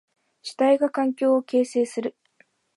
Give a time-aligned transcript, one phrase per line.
[0.41, 2.17] 主体が環境を形成する。